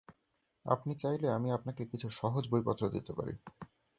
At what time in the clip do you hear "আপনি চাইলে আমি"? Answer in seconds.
0.65-1.51